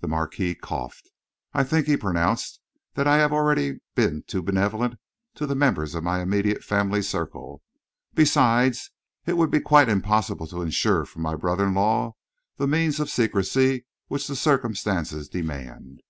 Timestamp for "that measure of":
12.56-13.10